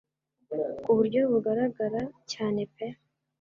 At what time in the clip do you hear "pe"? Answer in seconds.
2.73-2.87